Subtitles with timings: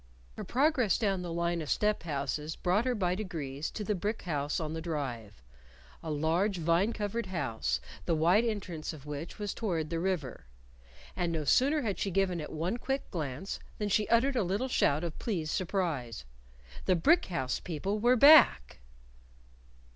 [0.35, 4.23] Her progress down the line of step houses brought her by degrees to the brick
[4.23, 5.43] house on the Drive
[6.01, 10.47] a large vine covered house, the wide entrance of which was toward the river.
[11.15, 14.67] And no sooner had she given it one quick glance than she uttered a little
[14.69, 16.25] shout of pleased surprise.
[16.85, 18.79] The brick house people were back!